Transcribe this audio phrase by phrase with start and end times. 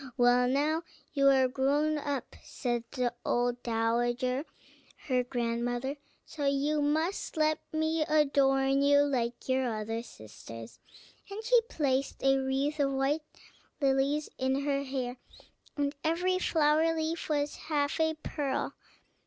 [0.17, 0.81] "Well, now,
[1.13, 4.45] you are grown up," said the old dowager,
[5.05, 10.79] her grandmother; "so you must let me adorn you like your other sisters;"
[11.29, 13.21] and she placed a wreath of white
[13.79, 15.17] lilies in her hair,
[15.77, 18.73] and every flower leaf was half a pearl.